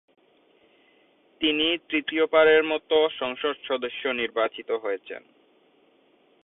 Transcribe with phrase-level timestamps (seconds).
[1.41, 5.21] তিনি তৃতীয়বারের মতো সংসদ সদস্য নির্বাচিত হয়েছেন।